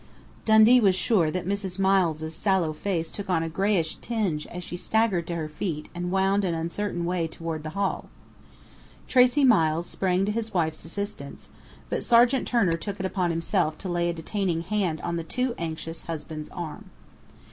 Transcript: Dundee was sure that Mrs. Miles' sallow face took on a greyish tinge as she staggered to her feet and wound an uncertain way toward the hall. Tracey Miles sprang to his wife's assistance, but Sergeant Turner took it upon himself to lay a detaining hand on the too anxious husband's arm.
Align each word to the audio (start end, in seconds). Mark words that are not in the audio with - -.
Dundee 0.45 0.79
was 0.79 0.95
sure 0.95 1.29
that 1.29 1.45
Mrs. 1.45 1.77
Miles' 1.77 2.33
sallow 2.33 2.73
face 2.73 3.11
took 3.11 3.29
on 3.29 3.43
a 3.43 3.49
greyish 3.49 3.97
tinge 3.97 4.47
as 4.47 4.63
she 4.63 4.75
staggered 4.75 5.27
to 5.27 5.35
her 5.35 5.47
feet 5.47 5.89
and 5.93 6.09
wound 6.09 6.43
an 6.43 6.55
uncertain 6.55 7.05
way 7.05 7.27
toward 7.27 7.61
the 7.61 7.69
hall. 7.77 8.09
Tracey 9.07 9.43
Miles 9.43 9.85
sprang 9.85 10.25
to 10.25 10.31
his 10.31 10.55
wife's 10.55 10.85
assistance, 10.85 11.49
but 11.87 12.03
Sergeant 12.03 12.47
Turner 12.47 12.77
took 12.77 12.99
it 12.99 13.05
upon 13.05 13.29
himself 13.29 13.77
to 13.77 13.89
lay 13.89 14.09
a 14.09 14.13
detaining 14.13 14.61
hand 14.61 14.99
on 15.01 15.17
the 15.17 15.23
too 15.23 15.53
anxious 15.59 16.01
husband's 16.05 16.49
arm. 16.49 16.89